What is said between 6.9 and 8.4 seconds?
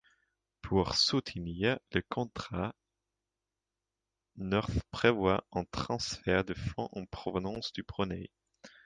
en provenance du Brunei.